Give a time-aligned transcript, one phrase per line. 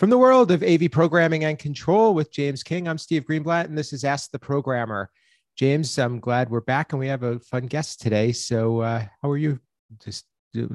[0.00, 3.76] From the world of AV programming and control with James King, I'm Steve Greenblatt, and
[3.76, 5.10] this is Ask the Programmer.
[5.58, 8.32] James, I'm glad we're back and we have a fun guest today.
[8.32, 9.60] So, uh, how are you?
[10.02, 10.24] Just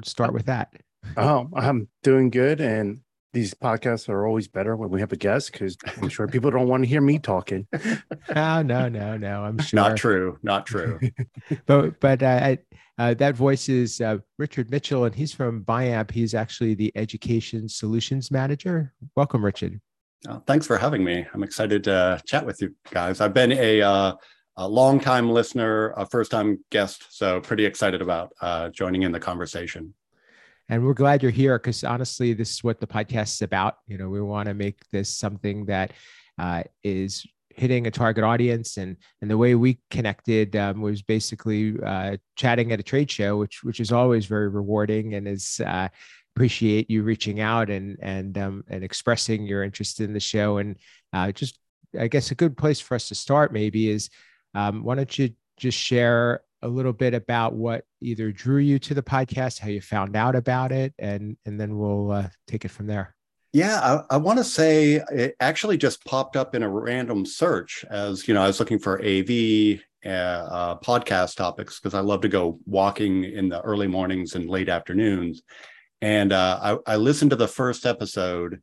[0.04, 0.72] start with that.
[1.16, 2.60] Oh, I'm doing good.
[2.60, 3.00] And
[3.36, 6.68] these podcasts are always better when we have a guest because I'm sure people don't
[6.68, 7.66] want to hear me talking.
[8.34, 9.44] no, no, no, no.
[9.44, 9.76] I'm sure.
[9.76, 10.38] Not true.
[10.42, 10.98] Not true.
[11.66, 12.56] but but uh,
[12.96, 16.12] uh, that voice is uh, Richard Mitchell, and he's from Biamp.
[16.12, 18.94] He's actually the Education Solutions Manager.
[19.16, 19.82] Welcome, Richard.
[20.26, 21.26] Uh, thanks for having me.
[21.34, 23.20] I'm excited to chat with you guys.
[23.20, 24.14] I've been a, uh,
[24.56, 29.12] a long time listener, a first time guest, so pretty excited about uh, joining in
[29.12, 29.92] the conversation.
[30.68, 33.76] And we're glad you're here because honestly, this is what the podcast is about.
[33.86, 35.92] You know, we want to make this something that
[36.38, 37.24] uh, is
[37.56, 42.70] hitting a target audience and and the way we connected um, was basically uh, chatting
[42.70, 45.88] at a trade show which which is always very rewarding and is uh,
[46.34, 50.76] appreciate you reaching out and and um, and expressing your interest in the show and
[51.14, 51.58] uh, just
[51.98, 54.10] I guess a good place for us to start maybe is
[54.54, 58.92] um, why don't you just share a little bit about what either drew you to
[58.92, 62.70] the podcast, how you found out about it, and and then we'll uh, take it
[62.70, 63.14] from there.
[63.52, 67.84] Yeah, I, I want to say it actually just popped up in a random search
[67.88, 72.20] as you know I was looking for AV uh, uh, podcast topics because I love
[72.22, 75.42] to go walking in the early mornings and late afternoons,
[76.02, 78.60] and uh, I, I listened to the first episode,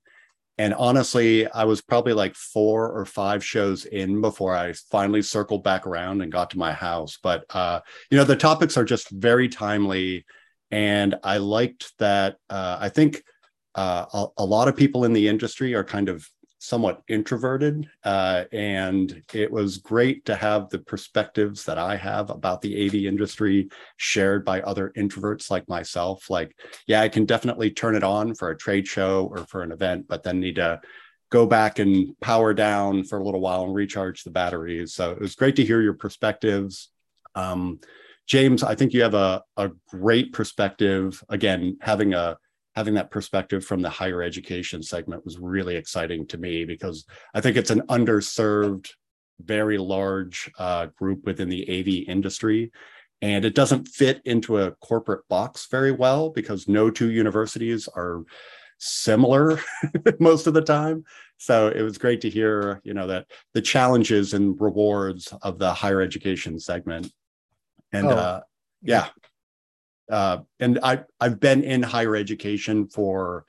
[0.57, 5.63] and honestly, I was probably like four or five shows in before I finally circled
[5.63, 7.17] back around and got to my house.
[7.21, 7.79] But uh,
[8.11, 10.25] you know, the topics are just very timely,
[10.69, 12.37] and I liked that.
[12.49, 13.23] Uh, I think
[13.73, 16.27] uh, a, a, lot of people in the industry are kind of
[16.63, 22.61] somewhat introverted uh, and it was great to have the perspectives that i have about
[22.61, 26.29] the av industry shared by other introverts like myself.
[26.29, 26.55] Like
[26.87, 30.07] yeah i can definitely turn it on for a trade show or for an event
[30.07, 30.79] but then need to
[31.29, 34.93] go back and power down for a little while and recharge the batteries.
[34.93, 36.89] So it was great to hear your perspectives.
[37.35, 37.79] Um,
[38.25, 41.21] james i think you have a, a great perspective.
[41.27, 42.37] Again having a
[42.75, 47.41] having that perspective from the higher education segment was really exciting to me because I
[47.41, 48.89] think it's an underserved,
[49.39, 52.71] very large uh, group within the AV industry.
[53.21, 58.23] And it doesn't fit into a corporate box very well because no two universities are
[58.79, 59.59] similar
[60.19, 61.05] most of the time.
[61.37, 65.73] So it was great to hear, you know, that the challenges and rewards of the
[65.73, 67.11] higher education segment.
[67.91, 68.11] And oh.
[68.11, 68.41] uh,
[68.81, 69.07] yeah,
[70.13, 73.45] uh, and I, I've been in higher education for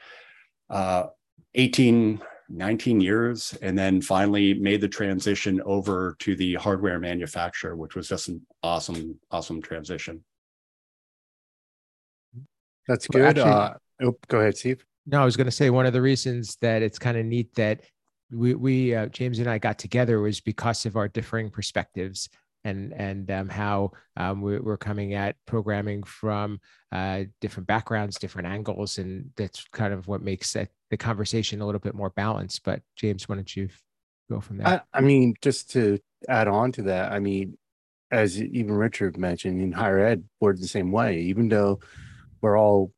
[0.70, 1.08] uh,
[1.54, 7.94] 18, 19 years, and then finally made the transition over to the hardware manufacturer, which
[7.94, 10.25] was just an awesome, awesome transition.
[12.88, 13.20] That's good.
[13.20, 14.86] Well, actually, uh, oh, go ahead, Steve.
[15.04, 17.54] No, I was going to say one of the reasons that it's kind of neat
[17.56, 17.82] that
[18.32, 22.31] we, we uh, James and I got together was because of our differing perspectives
[22.64, 26.60] and and um, how um, we, are coming at programming from
[26.92, 31.80] uh, different backgrounds, different angles, and that's kind of what makes the conversation a little
[31.80, 32.64] bit more balanced.
[32.64, 33.69] But James, why don't you
[34.30, 34.66] go from there?
[34.66, 35.98] I, I mean, just to
[36.28, 37.58] add on to that, I mean,
[38.10, 41.20] as even Richard mentioned, in higher ed, we're the same way.
[41.20, 41.81] Even though
[42.41, 42.92] we're all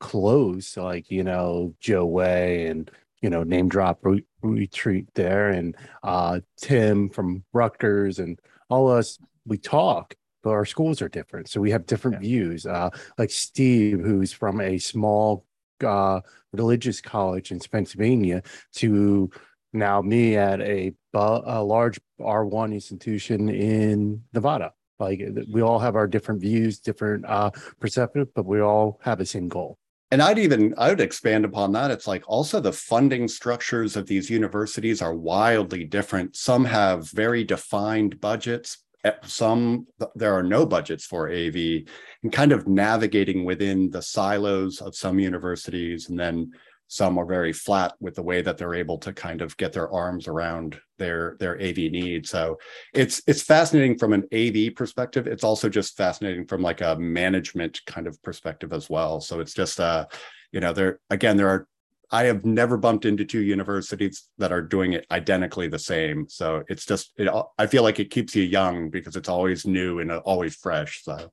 [0.00, 2.90] close, like you know Joe Way and
[3.22, 8.98] you know name drop re- retreat there, and uh, Tim from Rutgers and all of
[8.98, 10.14] us we talk
[10.44, 11.48] but our schools are different.
[11.48, 12.28] So we have different yeah.
[12.28, 12.66] views.
[12.66, 15.46] Uh, like steve who's from a small
[15.82, 16.20] uh,
[16.52, 18.42] religious college in pennsylvania
[18.74, 19.30] to
[19.72, 24.72] now me at a, a large r1 institution in nevada.
[25.00, 25.20] Like
[25.50, 27.50] we all have our different views different uh
[27.80, 29.76] perspective but we all have the same goal
[30.10, 31.90] and I'd even I would expand upon that.
[31.90, 36.36] It's like also the funding structures of these universities are wildly different.
[36.36, 38.78] Some have very defined budgets.
[39.04, 41.82] Eh, some there are no budgets for AV,
[42.22, 46.52] and kind of navigating within the silos of some universities, and then
[46.88, 49.90] some are very flat with the way that they're able to kind of get their
[49.90, 52.30] arms around their their AV needs.
[52.30, 52.58] So
[52.92, 55.26] it's it's fascinating from an AV perspective.
[55.26, 59.20] It's also just fascinating from like a management kind of perspective as well.
[59.20, 60.06] So it's just uh,
[60.52, 61.66] you know, there again, there are
[62.10, 66.28] I have never bumped into two universities that are doing it identically the same.
[66.28, 69.98] So it's just it, I feel like it keeps you young because it's always new
[69.98, 71.02] and always fresh.
[71.02, 71.32] So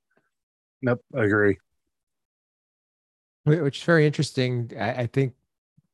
[0.81, 1.58] Nope, I agree.
[3.44, 4.72] Which is very interesting.
[4.80, 5.34] I, I think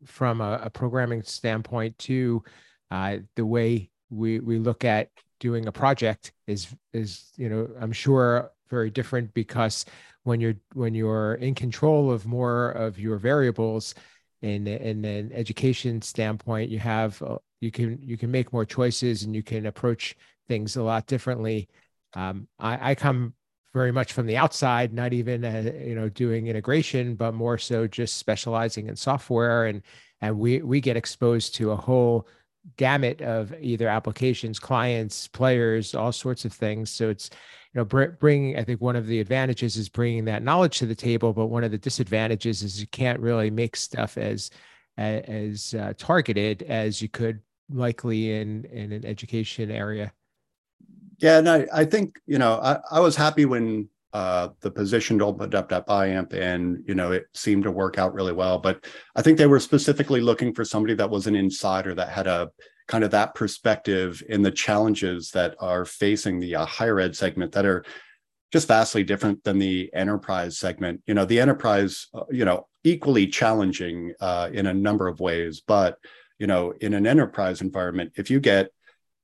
[0.06, 2.44] from a, a programming standpoint too
[2.92, 5.10] uh, the way we we look at
[5.40, 9.86] doing a project is is you know i'm sure very different because
[10.24, 13.96] when you're when you're in control of more of your variables
[14.42, 19.24] in in an education standpoint, you have uh, you can you can make more choices
[19.24, 20.16] and you can approach
[20.48, 21.68] things a lot differently.
[22.14, 23.34] Um, I, I come
[23.78, 27.88] very much from the outside, not even uh, you know doing integration, but more so
[27.88, 29.84] just specializing in software, and
[30.22, 32.28] and we we get exposed to a whole
[32.76, 36.90] gamut of either applications, clients, players, all sorts of things.
[36.90, 37.30] So it's
[37.74, 38.58] you know br- bringing.
[38.58, 41.64] I think one of the advantages is bringing that knowledge to the table, but one
[41.64, 44.50] of the disadvantages is you can't really make stuff as
[44.98, 47.40] as uh, targeted as you could
[47.70, 50.12] likely in in an education area.
[51.20, 55.22] Yeah, and I, I think you know I, I was happy when uh, the position
[55.22, 58.60] opened up at Biamp, and you know it seemed to work out really well.
[58.60, 58.86] But
[59.16, 62.52] I think they were specifically looking for somebody that was an insider that had a
[62.88, 67.52] kind of that perspective in the challenges that are facing the uh, higher ed segment
[67.52, 67.84] that are
[68.54, 71.02] just vastly different than the enterprise segment.
[71.06, 75.62] You know, the enterprise, uh, you know, equally challenging uh, in a number of ways,
[75.68, 75.98] but
[76.40, 78.70] you know, in an enterprise environment, if you get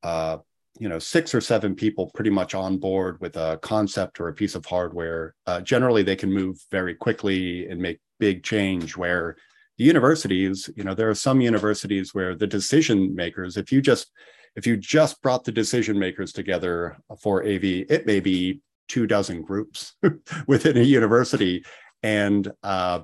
[0.01, 0.37] uh,
[0.79, 4.33] you know six or seven people pretty much on board with a concept or a
[4.33, 9.35] piece of hardware uh, generally they can move very quickly and make big change where
[9.77, 14.11] the universities you know there are some universities where the decision makers if you just
[14.55, 19.41] if you just brought the decision makers together for av it may be two dozen
[19.41, 19.95] groups
[20.47, 21.63] within a university.
[22.01, 23.01] And uh,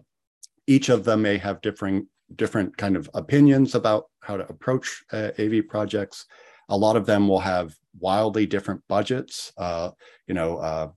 [0.68, 5.32] each of them may have different different kind of opinions about how to approach uh,
[5.40, 6.28] av projects
[6.70, 9.52] a lot of them will have wildly different budgets.
[9.58, 9.92] Uh,
[10.28, 10.90] you know, uh,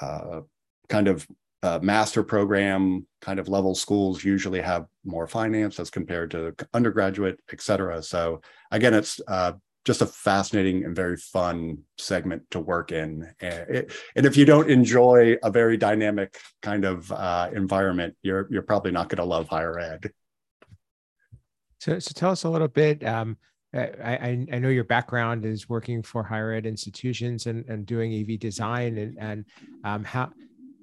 [0.00, 0.40] uh,
[0.88, 1.26] kind of
[1.62, 7.38] uh, master program kind of level schools usually have more finance as compared to undergraduate,
[7.52, 8.02] et cetera.
[8.02, 8.40] So
[8.70, 9.52] again, it's uh,
[9.84, 13.32] just a fascinating and very fun segment to work in.
[13.40, 18.46] And, it, and if you don't enjoy a very dynamic kind of uh, environment, you're
[18.50, 20.12] you're probably not going to love higher ed.
[21.78, 23.04] So, so tell us a little bit.
[23.04, 23.38] Um,
[23.72, 28.38] I, I know your background is working for higher ed institutions and, and doing AV
[28.38, 29.44] design and, and
[29.84, 30.30] um, how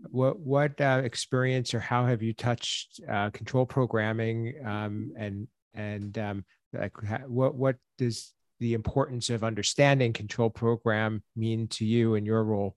[0.09, 6.17] what what uh, experience or how have you touched uh, control programming um, and and
[6.17, 6.93] um, like
[7.27, 12.75] what what does the importance of understanding control program mean to you in your role?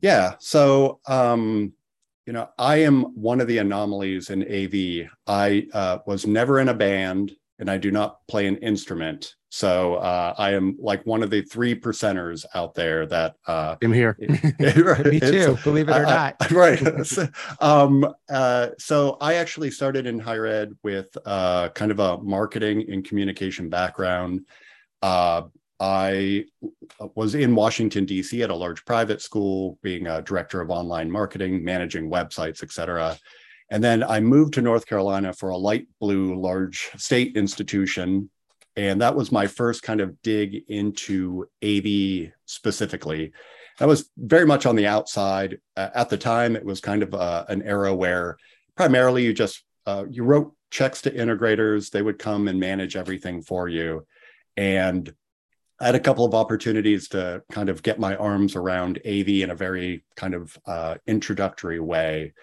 [0.00, 1.72] Yeah, so um,
[2.26, 5.10] you know I am one of the anomalies in AV.
[5.26, 9.34] I uh, was never in a band and I do not play an instrument.
[9.50, 13.92] So uh, I am like one of the three percenters out there that uh, I'm
[13.92, 14.16] here.
[14.20, 16.36] Me too, believe it or not.
[16.40, 17.28] I, right.
[17.60, 22.90] um, uh, so I actually started in higher ed with uh, kind of a marketing
[22.90, 24.46] and communication background.
[25.02, 25.42] Uh,
[25.80, 26.44] I
[27.14, 28.42] was in Washington, D.C.
[28.42, 33.18] at a large private school, being a director of online marketing, managing websites, et cetera.
[33.70, 38.30] And then I moved to North Carolina for a light blue large state institution.
[38.76, 43.32] And that was my first kind of dig into AV specifically.
[43.78, 45.58] That was very much on the outside.
[45.76, 48.36] Uh, at the time, it was kind of uh, an era where
[48.76, 51.90] primarily you just uh, you wrote checks to integrators.
[51.90, 54.06] They would come and manage everything for you.
[54.56, 55.12] And
[55.80, 59.50] I had a couple of opportunities to kind of get my arms around AV in
[59.50, 62.34] a very kind of uh, introductory way.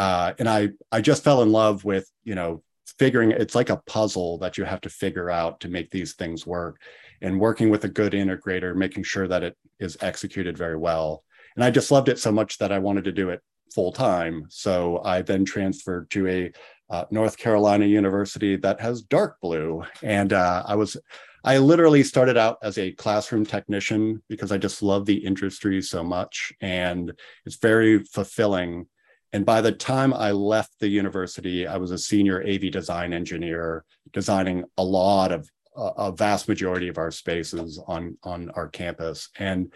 [0.00, 2.62] Uh, and I I just fell in love with you know
[2.98, 6.46] figuring it's like a puzzle that you have to figure out to make these things
[6.46, 6.80] work,
[7.20, 11.22] and working with a good integrator, making sure that it is executed very well.
[11.54, 13.42] And I just loved it so much that I wanted to do it
[13.74, 14.46] full time.
[14.48, 16.52] So I then transferred to a
[16.88, 20.96] uh, North Carolina university that has dark blue, and uh, I was
[21.44, 26.02] I literally started out as a classroom technician because I just love the industry so
[26.02, 27.12] much, and
[27.44, 28.86] it's very fulfilling
[29.32, 33.84] and by the time I left the university, I was a senior AV design engineer,
[34.12, 39.28] designing a lot of a vast majority of our spaces on on our campus.
[39.38, 39.72] And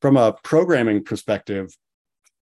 [0.00, 1.76] from a programming perspective,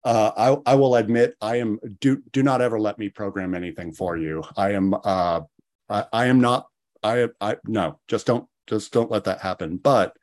[0.04, 3.94] uh, I, I, will admit I am do do not ever let me program anything
[3.94, 4.44] for you.
[4.56, 5.42] I am uh,
[5.90, 6.68] I, I am not
[7.04, 9.78] I I no just don't just don't let that happen.
[9.78, 10.14] But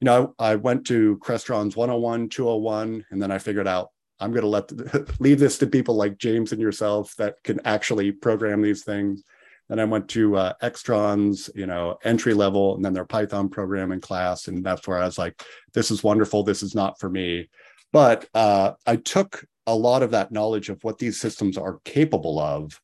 [0.00, 3.90] you know I, I went to Crestron's 101, 201, and then I figured out
[4.22, 8.12] I'm going to let leave this to people like James and yourself that can actually
[8.12, 9.22] program these things.
[9.68, 14.00] Then I went to uh, Extron's, you know, entry level, and then their Python programming
[14.00, 16.42] class, and that's where I was like, "This is wonderful.
[16.42, 17.48] This is not for me."
[17.92, 22.38] But uh, I took a lot of that knowledge of what these systems are capable
[22.38, 22.80] of,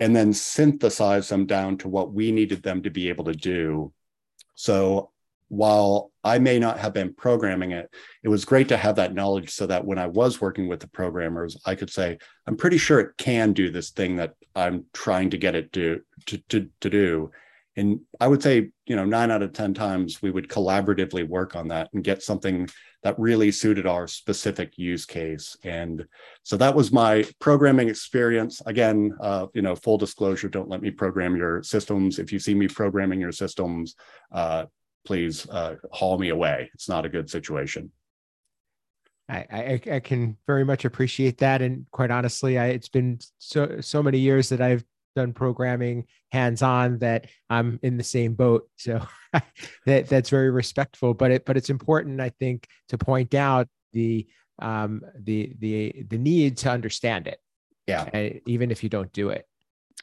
[0.00, 3.92] and then synthesized them down to what we needed them to be able to do.
[4.54, 5.10] So
[5.52, 7.90] while I may not have been programming it,
[8.22, 10.88] it was great to have that knowledge so that when I was working with the
[10.88, 12.16] programmers, I could say,
[12.46, 16.00] I'm pretty sure it can do this thing that I'm trying to get it to,
[16.24, 17.32] to, to, to do.
[17.76, 21.54] And I would say, you know, nine out of 10 times we would collaboratively work
[21.54, 22.66] on that and get something
[23.02, 25.54] that really suited our specific use case.
[25.64, 26.06] And
[26.44, 28.62] so that was my programming experience.
[28.64, 32.18] Again, uh, you know, full disclosure, don't let me program your systems.
[32.18, 33.96] If you see me programming your systems,
[34.30, 34.64] uh,
[35.04, 36.70] please uh, haul me away.
[36.74, 37.90] It's not a good situation.
[39.28, 43.80] I, I, I can very much appreciate that, and quite honestly, I, it's been so
[43.80, 48.68] so many years that I've done programming hands on that I'm in the same boat.
[48.76, 49.06] So
[49.86, 54.26] that that's very respectful, but it but it's important, I think, to point out the
[54.60, 57.38] um the the the need to understand it.
[57.86, 58.08] Yeah,
[58.46, 59.46] even if you don't do it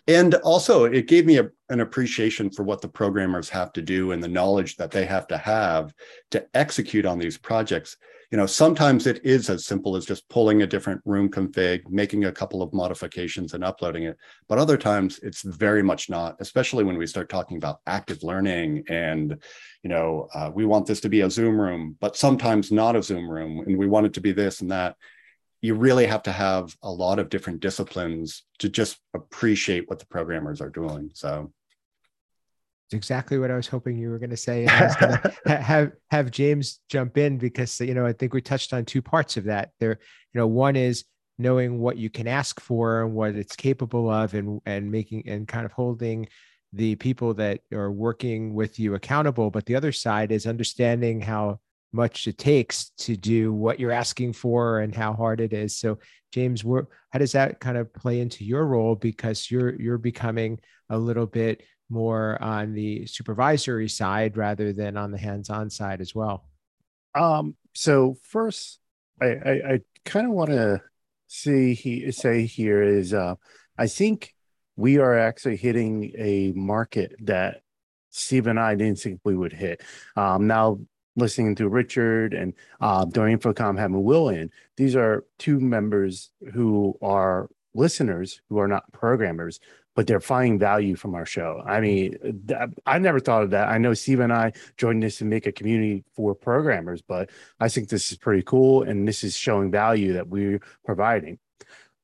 [0.07, 4.11] and also it gave me a, an appreciation for what the programmers have to do
[4.11, 5.93] and the knowledge that they have to have
[6.31, 7.95] to execute on these projects.
[8.31, 12.25] You know sometimes it is as simple as just pulling a different room config making
[12.25, 14.17] a couple of modifications and uploading it.
[14.47, 18.83] But other times it's very much not especially when we start talking about active learning
[18.87, 19.37] and
[19.83, 23.03] you know uh, we want this to be a zoom room but sometimes not a
[23.03, 24.95] zoom room and we want it to be this and that
[25.61, 30.05] you really have to have a lot of different disciplines to just appreciate what the
[30.05, 31.11] programmers are doing.
[31.13, 31.51] So
[32.87, 34.63] it's exactly what I was hoping you were going to say.
[34.63, 38.33] And I was going to have have James jump in because you know I think
[38.33, 39.71] we touched on two parts of that.
[39.79, 39.99] There,
[40.33, 41.05] you know, one is
[41.37, 45.47] knowing what you can ask for and what it's capable of, and and making and
[45.47, 46.27] kind of holding
[46.73, 49.51] the people that are working with you accountable.
[49.51, 51.59] But the other side is understanding how
[51.91, 55.77] much it takes to do what you're asking for and how hard it is.
[55.77, 55.99] So,
[56.31, 58.95] James, how does that kind of play into your role?
[58.95, 65.11] Because you're you're becoming a little bit more on the supervisory side rather than on
[65.11, 66.47] the hands-on side as well.
[67.15, 67.55] Um.
[67.73, 68.79] So first,
[69.21, 70.81] I I, I kind of want to
[71.27, 73.35] see he say here is uh,
[73.77, 74.33] I think
[74.75, 77.61] we are actually hitting a market that
[78.11, 79.81] Steve and I didn't think we would hit.
[80.15, 80.79] Um, now,
[81.19, 84.49] listening to Richard and uh, during InfoComm having Will in.
[84.77, 89.59] These are two members who are listeners who are not programmers,
[89.95, 91.61] but they're finding value from our show.
[91.65, 92.45] I mean,
[92.85, 93.67] I never thought of that.
[93.67, 97.69] I know Steve and I joined this to make a community for programmers, but I
[97.69, 101.39] think this is pretty cool, and this is showing value that we're providing.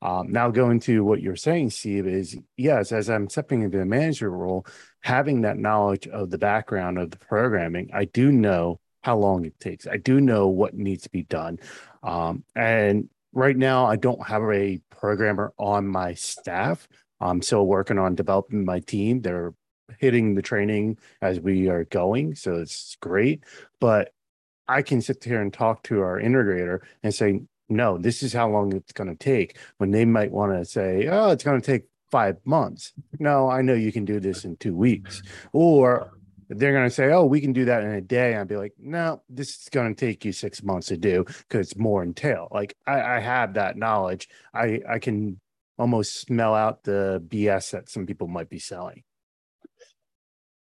[0.01, 3.85] Um, now, going to what you're saying, Steve, is yes, as I'm stepping into the
[3.85, 4.65] manager role,
[4.99, 9.59] having that knowledge of the background of the programming, I do know how long it
[9.59, 9.85] takes.
[9.85, 11.59] I do know what needs to be done.
[12.01, 16.87] Um, and right now, I don't have a programmer on my staff.
[17.21, 19.21] I'm still working on developing my team.
[19.21, 19.53] They're
[19.99, 22.33] hitting the training as we are going.
[22.33, 23.43] So it's great.
[23.79, 24.11] But
[24.67, 28.49] I can sit here and talk to our integrator and say, no, this is how
[28.49, 29.59] long it's going to take.
[29.77, 32.91] When they might want to say, oh, it's going to take five months.
[33.19, 35.21] No, I know you can do this in two weeks.
[35.53, 36.14] Or
[36.49, 38.73] they're going to say, "Oh, we can do that in a day," I'd be like,
[38.77, 42.47] "No, this is going to take you six months to do because it's more entail."
[42.51, 44.29] Like I, I have that knowledge.
[44.53, 45.39] I I can
[45.77, 49.03] almost smell out the BS that some people might be selling.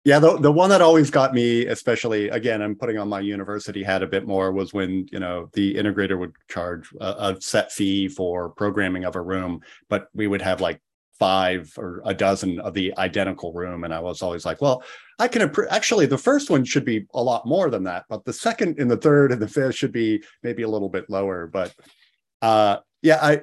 [0.05, 3.83] Yeah, the, the one that always got me, especially again, I'm putting on my university
[3.83, 7.73] hat a bit more, was when you know the integrator would charge a, a set
[7.73, 10.81] fee for programming of a room, but we would have like
[11.19, 13.85] five or a dozen of the identical room.
[13.85, 14.83] And I was always like, well,
[15.19, 18.33] I can actually, the first one should be a lot more than that, but the
[18.33, 21.47] second and the third and the fifth should be maybe a little bit lower.
[21.47, 21.75] But
[22.43, 23.41] uh, yeah, I,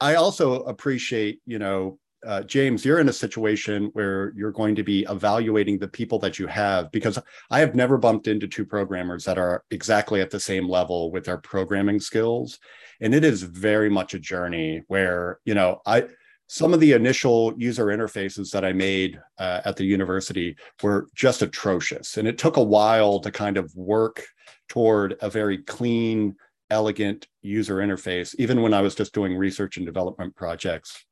[0.00, 4.82] I also appreciate, you know, uh, James, you're in a situation where you're going to
[4.82, 7.18] be evaluating the people that you have because
[7.50, 11.24] I have never bumped into two programmers that are exactly at the same level with
[11.26, 12.58] their programming skills.
[13.00, 16.04] And it is very much a journey where, you know, I,
[16.46, 21.42] some of the initial user interfaces that I made uh, at the university were just
[21.42, 22.16] atrocious.
[22.16, 24.24] And it took a while to kind of work
[24.68, 26.36] toward a very clean,
[26.70, 31.04] elegant user interface, even when I was just doing research and development projects,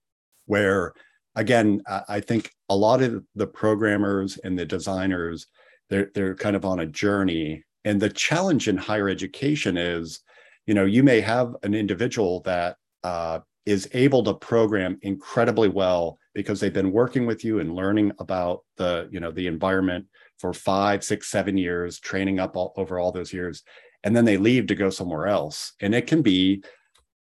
[0.47, 0.93] where
[1.35, 5.47] again, I think a lot of the programmers and the designers,
[5.89, 7.65] they're, they're kind of on a journey.
[7.85, 10.21] And the challenge in higher education is,
[10.67, 16.19] you know, you may have an individual that uh, is able to program incredibly well
[16.35, 20.07] because they've been working with you and learning about the you know the environment
[20.39, 23.63] for five six seven years training up all, over all those years
[24.05, 26.63] and then they leave to go somewhere else and it can be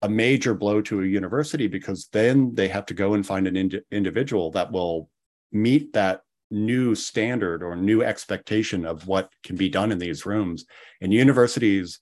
[0.03, 3.57] a major blow to a university because then they have to go and find an
[3.57, 5.09] ind- individual that will
[5.53, 10.67] meet that new standard or new expectation of what can be done in these rooms.
[11.01, 12.01] And universities,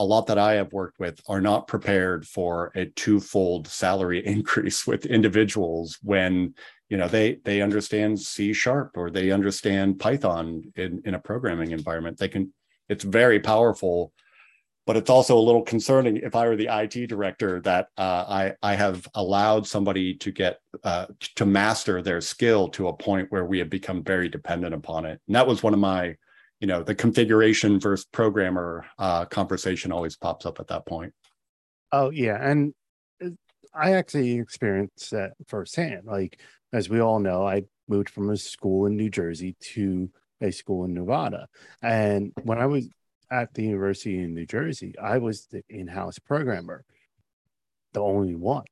[0.00, 4.86] a lot that I have worked with, are not prepared for a twofold salary increase
[4.86, 6.54] with individuals when
[6.88, 11.70] you know they they understand C sharp or they understand Python in, in a programming
[11.70, 12.18] environment.
[12.18, 12.52] They can
[12.88, 14.12] it's very powerful
[14.90, 18.54] but it's also a little concerning if I were the IT director that uh, I
[18.60, 23.44] I have allowed somebody to get uh, to master their skill to a point where
[23.44, 25.20] we have become very dependent upon it.
[25.28, 26.16] And that was one of my,
[26.60, 31.12] you know, the configuration versus programmer uh, conversation always pops up at that point.
[31.90, 32.74] Oh yeah, and
[33.24, 33.30] uh,
[33.74, 36.04] I actually experienced that firsthand.
[36.04, 36.38] Like
[36.72, 40.84] as we all know, I moved from a school in New Jersey to a school
[40.84, 41.48] in Nevada,
[41.82, 42.88] and when I was
[43.30, 46.84] at the University in New Jersey, I was the in-house programmer,
[47.92, 48.64] the only one.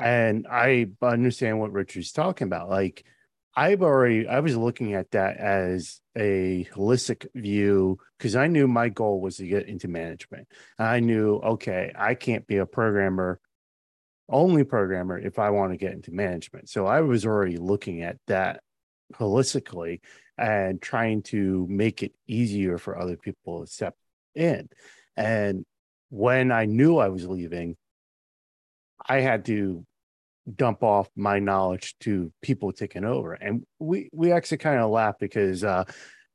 [0.00, 2.70] And I understand what Richard's talking about.
[2.70, 3.04] Like
[3.56, 8.88] I've already I was looking at that as a holistic view because I knew my
[8.88, 10.48] goal was to get into management.
[10.78, 13.40] I knew, okay, I can't be a programmer,
[14.28, 16.68] only programmer if I want to get into management.
[16.68, 18.60] So I was already looking at that
[19.14, 20.00] holistically
[20.36, 23.94] and trying to make it easier for other people to step
[24.34, 24.68] in.
[25.16, 25.64] And
[26.10, 27.76] when I knew I was leaving,
[29.06, 29.86] I had to
[30.56, 33.34] dump off my knowledge to people taking over.
[33.34, 35.84] And we we actually kind of laughed because uh,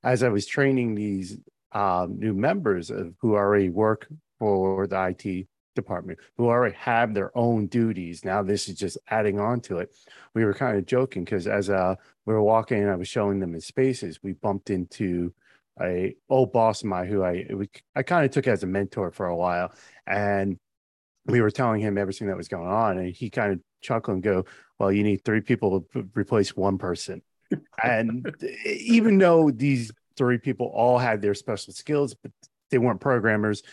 [0.03, 1.37] as I was training these
[1.71, 4.07] uh, new members of, who already work
[4.39, 8.25] for the IT department, who already have their own duties.
[8.25, 9.93] Now this is just adding on to it.
[10.33, 13.39] We were kind of joking because as uh, we were walking and I was showing
[13.39, 15.33] them in spaces, we bumped into
[15.81, 17.45] a old boss of mine who I
[17.95, 19.71] I kind of took as a mentor for a while,
[20.05, 20.57] and
[21.25, 24.23] we were telling him everything that was going on, and he kind of chuckled and
[24.23, 24.45] go,
[24.77, 27.21] "Well, you need three people to replace one person,"
[27.83, 28.33] and
[28.65, 32.31] even though these three people all had their special skills, but
[32.71, 33.63] they weren't programmers.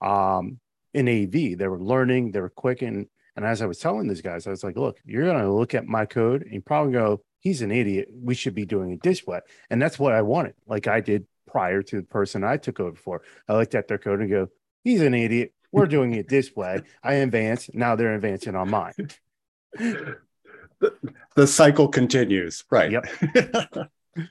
[0.00, 0.58] Um,
[0.92, 3.06] in AV, they were learning, they were quick, and
[3.36, 5.86] and as I was telling these guys, I was like, "Look, you're gonna look at
[5.86, 8.08] my code and probably go." He's an idiot.
[8.10, 9.40] We should be doing it this way.
[9.68, 10.54] And that's what I wanted.
[10.66, 13.22] Like I did prior to the person I took over for.
[13.48, 14.48] I looked at their code and go,
[14.82, 15.52] he's an idiot.
[15.70, 16.80] We're doing it this way.
[17.02, 17.70] I advance.
[17.72, 18.94] Now they're advancing on mine.
[19.74, 20.92] The,
[21.34, 22.64] the cycle continues.
[22.70, 22.90] Right.
[22.90, 23.06] Yep.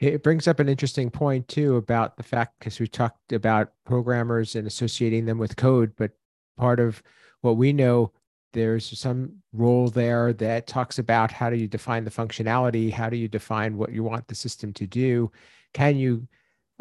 [0.00, 4.54] it brings up an interesting point too about the fact because we talked about programmers
[4.54, 6.12] and associating them with code, but
[6.56, 7.02] part of
[7.40, 8.12] what we know
[8.52, 13.16] there's some role there that talks about how do you define the functionality how do
[13.16, 15.30] you define what you want the system to do
[15.74, 16.26] can you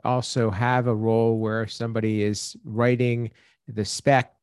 [0.03, 3.29] also have a role where somebody is writing
[3.67, 4.36] the spec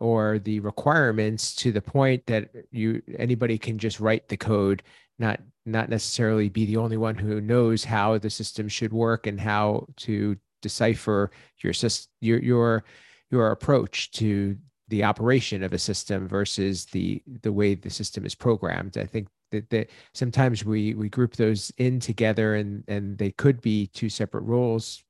[0.00, 4.82] or the requirements to the point that you anybody can just write the code
[5.18, 9.40] not not necessarily be the only one who knows how the system should work and
[9.40, 11.72] how to decipher your
[12.20, 12.84] your your
[13.30, 14.56] your approach to
[14.88, 18.98] the operation of a system versus the the way the system is programmed.
[18.98, 23.60] I think that, that sometimes we we group those in together and and they could
[23.60, 25.02] be two separate roles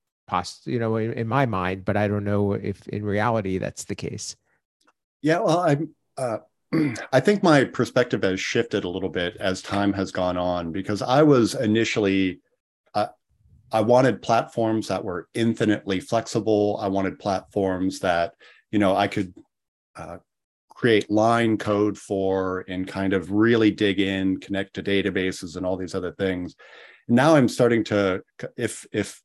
[0.64, 3.94] you know in, in my mind but i don't know if in reality that's the
[3.96, 4.36] case
[5.22, 6.38] yeah well i'm uh,
[7.12, 11.02] I think my perspective has shifted a little bit as time has gone on because
[11.02, 12.40] I was initially
[12.94, 13.08] uh,
[13.72, 16.78] I wanted platforms that were infinitely flexible.
[16.80, 18.34] I wanted platforms that
[18.70, 19.34] you know I could
[19.96, 20.18] uh,
[20.68, 25.76] create line code for and kind of really dig in, connect to databases and all
[25.76, 26.56] these other things.
[27.08, 28.22] Now I'm starting to,
[28.56, 29.20] if if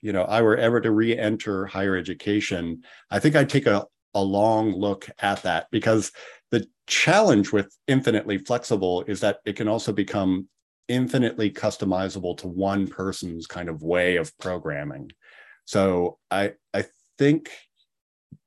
[0.00, 3.84] you know I were ever to re-enter higher education, I think I'd take a,
[4.16, 6.10] a long look at that because
[6.50, 10.48] the challenge with infinitely flexible is that it can also become
[10.88, 15.10] infinitely customizable to one person's kind of way of programming.
[15.66, 16.86] So I I
[17.18, 17.50] think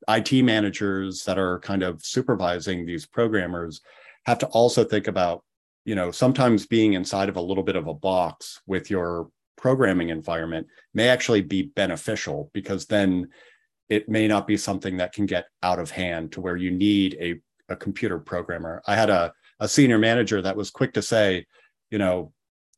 [0.07, 3.81] IT managers that are kind of supervising these programmers
[4.25, 5.43] have to also think about,
[5.85, 10.09] you know, sometimes being inside of a little bit of a box with your programming
[10.09, 13.27] environment may actually be beneficial because then
[13.89, 17.17] it may not be something that can get out of hand to where you need
[17.19, 17.39] a,
[17.71, 18.81] a computer programmer.
[18.87, 21.45] I had a, a senior manager that was quick to say,
[21.89, 22.31] you know,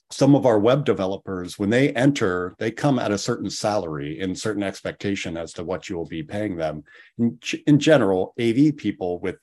[0.09, 4.37] some of our web developers, when they enter, they come at a certain salary and
[4.37, 6.83] certain expectation as to what you will be paying them.
[7.17, 9.37] In, in general, AV people with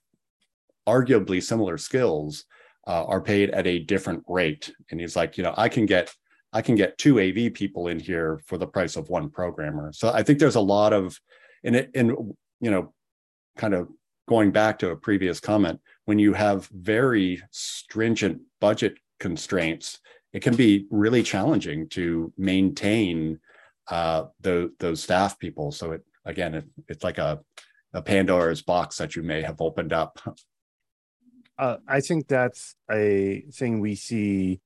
[0.86, 2.44] arguably similar skills
[2.86, 4.72] uh, are paid at a different rate.
[4.90, 6.14] And he's like, you know, I can get
[6.52, 9.92] I can get two AV people in here for the price of one programmer.
[9.92, 11.20] So I think there's a lot of,
[11.64, 12.92] and it, and you know,
[13.56, 13.88] kind of
[14.28, 20.00] going back to a previous comment, when you have very stringent budget constraints
[20.32, 23.40] it can be really challenging to maintain
[23.88, 25.72] uh, the, those staff people.
[25.72, 27.40] So it again, it, it's like a,
[27.94, 30.20] a Pandora's box that you may have opened up.
[31.60, 34.60] Uh, I think that's a thing we see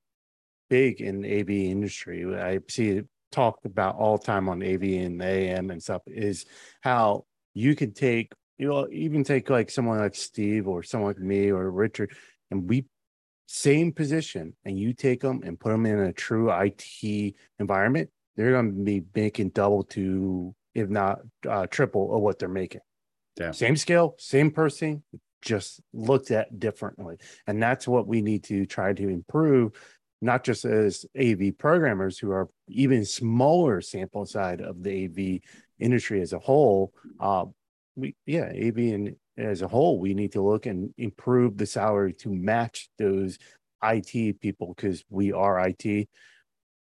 [0.69, 2.23] big in AV industry.
[2.39, 6.45] I see it talked about all the time on AV and AM and stuff is
[6.81, 11.19] how you could take you know even take like someone like Steve or someone like
[11.19, 12.15] me or Richard
[12.51, 12.85] and we
[13.53, 18.51] same position and you take them and put them in a true IT environment, they're
[18.51, 22.81] going to be making double to, if not uh, triple of what they're making.
[23.39, 23.51] Yeah.
[23.51, 25.03] Same scale, same person,
[25.41, 27.17] just looked at differently.
[27.45, 29.73] And that's what we need to try to improve,
[30.23, 35.41] not just as AV programmers who are even smaller sample side of the AV
[35.79, 36.93] industry as a whole.
[37.19, 37.45] Uh,
[37.95, 42.13] we, yeah, AV and as a whole, we need to look and improve the salary
[42.13, 43.37] to match those
[43.83, 46.07] IT people because we are IT.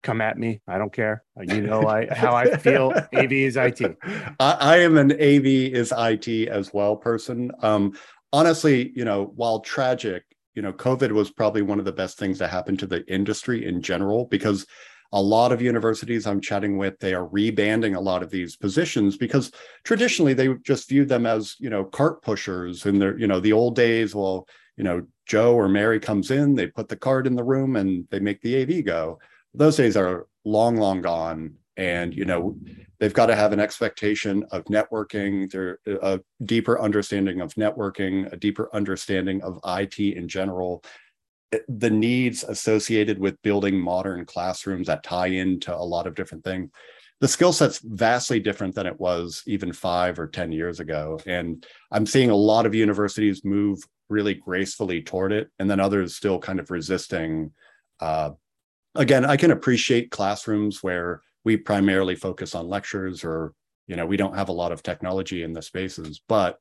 [0.03, 0.61] Come at me.
[0.67, 1.23] I don't care.
[1.41, 2.93] You know I, how I feel.
[3.13, 3.81] AV is IT.
[4.39, 7.51] I, I, am an AV is IT as well person.
[7.61, 7.93] Um,
[8.31, 10.23] honestly, you know, while tragic,
[10.55, 13.65] you know, COVID was probably one of the best things that happened to the industry
[13.65, 14.65] in general because
[15.11, 19.17] a lot of universities I'm chatting with, they are rebanding a lot of these positions
[19.17, 19.51] because
[19.83, 23.53] traditionally they just viewed them as, you know, cart pushers in their, you know, the
[23.53, 24.15] old days.
[24.15, 27.75] Well, you know, Joe or Mary comes in, they put the card in the room
[27.75, 29.19] and they make the AV go.
[29.53, 31.55] Those days are long, long gone.
[31.77, 32.57] And, you know,
[32.99, 38.37] they've got to have an expectation of networking, there a deeper understanding of networking, a
[38.37, 40.83] deeper understanding of IT in general.
[41.67, 46.69] The needs associated with building modern classrooms that tie into a lot of different things.
[47.21, 51.19] The skill set's vastly different than it was even five or ten years ago.
[51.25, 56.15] And i'm seeing a lot of universities move really gracefully toward it and then others
[56.15, 57.51] still kind of resisting
[57.99, 58.31] uh,
[58.93, 63.53] again i can appreciate classrooms where we primarily focus on lectures or
[63.87, 66.59] you know we don't have a lot of technology in the spaces but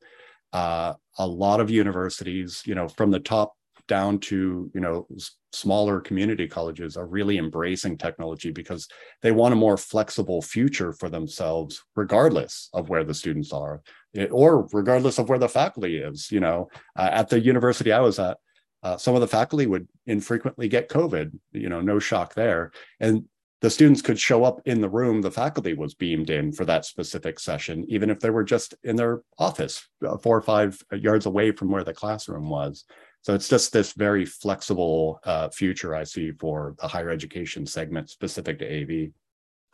[0.53, 3.55] uh, a lot of universities you know from the top
[3.87, 5.07] down to you know
[5.53, 8.88] smaller community colleges are really embracing technology because
[9.20, 13.83] they want a more flexible future for themselves regardless of where the students are
[14.31, 16.68] or regardless of where the faculty is you know.
[16.97, 18.38] Uh, at the university i was at
[18.83, 22.70] uh, some of the faculty would infrequently get covid you know no shock there.
[23.01, 23.25] And
[23.64, 26.85] the students could show up in the room the faculty was beamed in for that
[26.85, 31.24] specific session even if they were just in their office uh, four or five yards
[31.24, 32.85] away from where the classroom was
[33.24, 38.11] so it's just this very flexible uh, future I see for the higher education segment
[38.11, 39.12] specific to AV.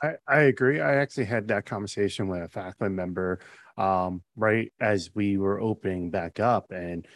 [0.00, 0.81] I, I agree.
[0.81, 3.40] I actually had that conversation with a faculty member
[3.76, 7.09] um, right as we were opening back up, and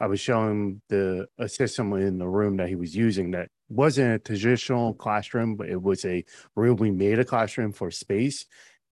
[0.00, 4.14] I was showing the a system in the room that he was using that wasn't
[4.14, 6.24] a traditional classroom, but it was a
[6.54, 8.46] room we made a classroom for space,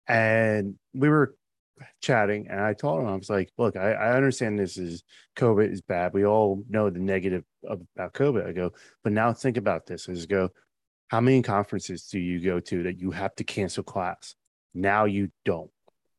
[0.07, 1.35] and we were
[2.01, 5.03] chatting and I told him, I was like, look, I, I understand this is
[5.35, 6.13] COVID is bad.
[6.13, 8.47] We all know the negative about COVID.
[8.47, 8.71] I go,
[9.03, 10.49] but now think about this is go,
[11.09, 14.35] how many conferences do you go to that you have to cancel class?
[14.73, 15.69] Now you don't.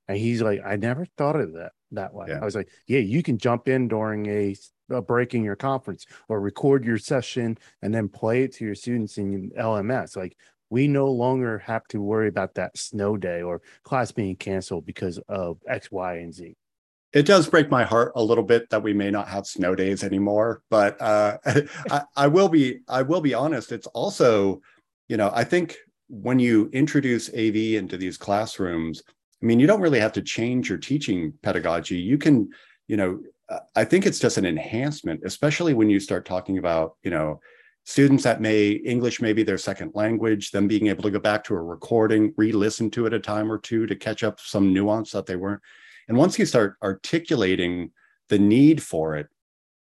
[0.09, 2.27] And he's like, I never thought of that that way.
[2.29, 2.41] Yeah.
[2.41, 4.55] I was like, yeah, you can jump in during a,
[4.91, 8.75] a break in your conference or record your session and then play it to your
[8.75, 10.17] students in LMS.
[10.17, 10.37] Like
[10.71, 15.19] we no longer have to worry about that snow day or class being canceled because
[15.29, 16.55] of X, Y, and Z.
[17.13, 20.05] It does break my heart a little bit that we may not have snow days
[20.05, 21.39] anymore, but uh,
[21.91, 23.73] I, I will be I will be honest.
[23.73, 24.61] It's also,
[25.09, 25.77] you know, I think
[26.09, 29.03] when you introduce AV into these classrooms,
[29.43, 31.97] I mean, you don't really have to change your teaching pedagogy.
[31.97, 32.51] You can,
[32.89, 33.21] you know,
[33.75, 37.41] I think it's just an enhancement, especially when you start talking about, you know,
[37.85, 41.45] students that may english may be their second language them being able to go back
[41.45, 45.13] to a recording re-listen to it a time or two to catch up some nuance
[45.13, 45.63] that they weren't.
[46.09, 47.93] And once you start articulating
[48.29, 49.29] the need for it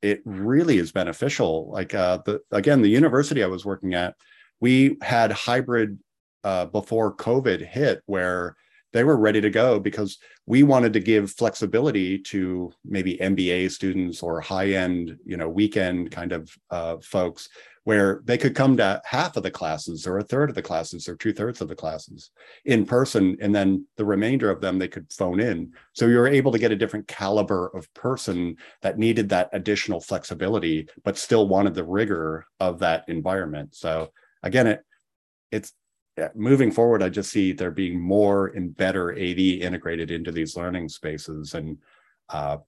[0.03, 1.71] it really is beneficial.
[1.71, 4.15] Like uh, the again the university i was working at
[4.61, 5.99] we had hybrid
[6.45, 8.57] uh, before covid hit where
[8.97, 14.23] they were ready to go because we wanted to give flexibility to maybe MBA students
[14.23, 17.51] or high end, you know, weekend kind of uh, folks
[17.85, 21.11] where they could come to half of the classes or a third of the classes
[21.11, 22.31] or two thirds of the classes
[22.65, 23.37] in person.
[23.39, 25.75] And then the remainder of them they could phone in.
[25.93, 30.01] So you were able to get a different caliber of person that needed that additional
[30.01, 33.75] flexibility, but still wanted the rigor of that environment.
[33.75, 34.11] So
[34.43, 34.83] again, it
[35.53, 35.73] it's
[36.35, 40.89] moving forward, I just see there being more and better AV integrated into these learning
[40.89, 41.55] spaces.
[41.55, 41.79] And
[42.31, 42.59] uh,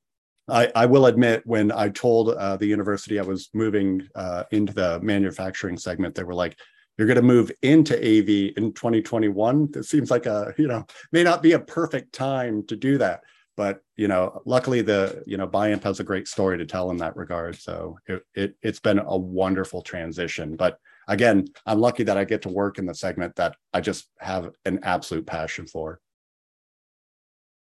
[0.48, 4.72] I, I, will admit, when I told uh, the university I was moving uh, into
[4.72, 6.58] the manufacturing segment, they were like,
[6.96, 9.70] you're going to move into AV in 2021.
[9.76, 13.22] It seems like a, you know, may not be a perfect time to do that.
[13.56, 16.96] But, you know, luckily the, you know, Biamp has a great story to tell in
[16.98, 17.56] that regard.
[17.56, 20.56] So it, it, it's been a wonderful transition.
[20.56, 24.08] But again, I'm lucky that I get to work in the segment that I just
[24.18, 26.00] have an absolute passion for.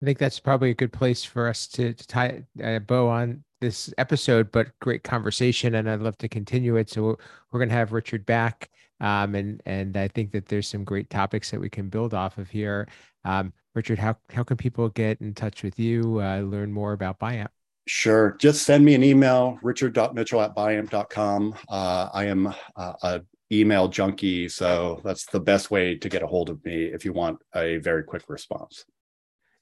[0.01, 3.43] I think that's probably a good place for us to, to tie a bow on
[3.61, 6.91] this episode, but great conversation, and I'd love to continue it.
[6.91, 7.17] So
[7.51, 11.09] we're going to have Richard back, um, and and I think that there's some great
[11.09, 12.87] topics that we can build off of here.
[13.25, 17.19] Um, Richard, how how can people get in touch with you, uh, learn more about
[17.19, 17.47] Biamp?
[17.87, 18.35] Sure.
[18.37, 21.55] Just send me an email, richard.mitchell at biamp.com.
[21.69, 26.27] Uh, I am uh, a email junkie, so that's the best way to get a
[26.27, 28.85] hold of me if you want a very quick response.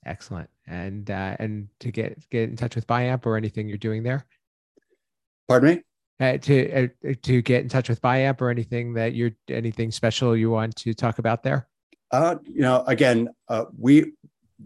[0.05, 0.49] Excellent.
[0.67, 4.25] And uh, and to get get in touch with Biamp or anything you're doing there.
[5.47, 5.81] Pardon me.
[6.19, 10.35] Uh, to uh, to get in touch with Biamp or anything that you're anything special
[10.35, 11.67] you want to talk about there.
[12.11, 14.13] Uh, you know, again, uh, we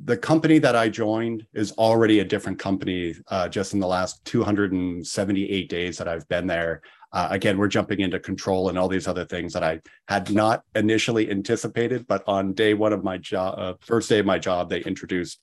[0.05, 3.15] the company that I joined is already a different company.
[3.27, 7.99] Uh, just in the last 278 days that I've been there, uh, again, we're jumping
[8.01, 12.07] into control and all these other things that I had not initially anticipated.
[12.07, 15.41] But on day one of my job, uh, first day of my job, they introduced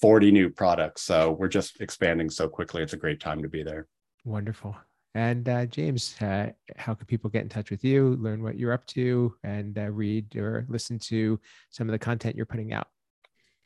[0.00, 1.02] 40 new products.
[1.02, 2.82] So we're just expanding so quickly.
[2.82, 3.86] It's a great time to be there.
[4.24, 4.76] Wonderful.
[5.14, 8.72] And uh, James, uh, how can people get in touch with you, learn what you're
[8.72, 12.88] up to, and uh, read or listen to some of the content you're putting out?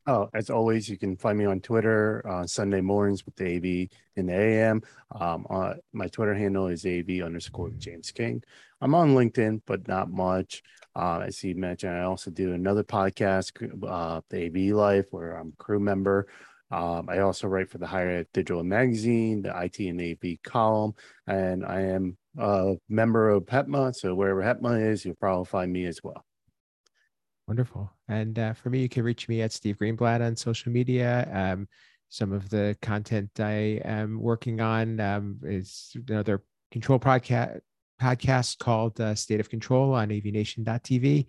[0.04, 3.88] Oh, as always, you can find me on Twitter on Sunday mornings with the AV
[4.16, 4.82] in the AM.
[5.12, 8.42] Um, uh, my Twitter handle is AV underscore James King.
[8.80, 10.64] I'm on LinkedIn, but not much.
[10.96, 13.52] Uh, as he mentioned, I also do another podcast,
[13.88, 16.26] uh, the AV Life, where I'm crew member.
[16.72, 20.94] Um, I also write for the Higher Ed Digital Magazine, the IT and AV column,
[21.28, 23.94] and I am a member of HETMA.
[23.94, 26.24] So wherever HETMA is, you'll probably find me as well.
[27.48, 27.90] Wonderful.
[28.08, 31.28] And uh, for me, you can reach me at Steve Greenblatt on social media.
[31.32, 31.68] Um,
[32.08, 37.60] some of the content I am working on um, is another control podcast
[38.00, 41.26] podcast called uh, State of Control on avnation.tv,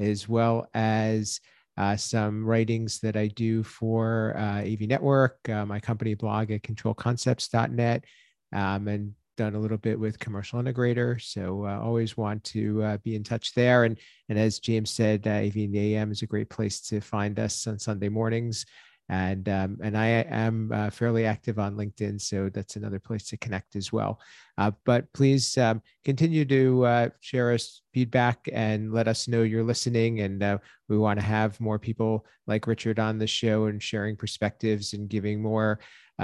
[0.00, 1.40] as well as
[1.76, 6.62] uh, some writings that I do for uh, AV Network, uh, my company blog at
[6.62, 8.04] controlconcepts.net,
[8.52, 12.96] um, and done a little bit with commercial integrator so uh, always want to uh,
[12.98, 13.84] be in touch there.
[13.84, 17.66] And and as james said uh, av am is a great place to find us
[17.66, 18.64] on sunday mornings.
[19.10, 23.36] And um, and i am uh, fairly active on linkedin so that's another place to
[23.36, 24.20] connect as well.
[24.56, 29.64] Uh, but please um, continue to uh, share us feedback and let us know you're
[29.64, 30.20] listening.
[30.20, 34.16] And uh, we want to have more people like richard on the show and sharing
[34.16, 35.80] perspectives and giving more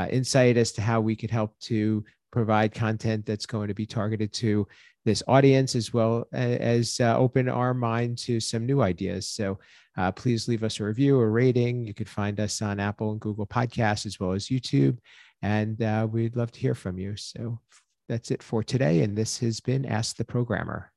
[0.08, 4.32] insight as to how we could help to provide content that's going to be targeted
[4.32, 4.66] to
[5.04, 9.26] this audience as well as uh, open our mind to some new ideas.
[9.26, 9.58] So
[9.96, 11.84] uh, please leave us a review or rating.
[11.86, 14.98] You could find us on Apple and Google Podcasts as well as YouTube.
[15.42, 17.16] And uh, we'd love to hear from you.
[17.16, 17.58] So
[18.08, 19.00] that's it for today.
[19.00, 20.92] And this has been Ask the Programmer.